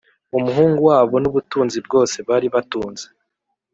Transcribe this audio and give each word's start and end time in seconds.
umuhungu 0.37 0.79
wabo 0.89 1.15
n’ 1.19 1.25
ubutunzi 1.31 1.77
bwose 1.87 2.17
bari 2.27 2.47
batunze 2.53 3.05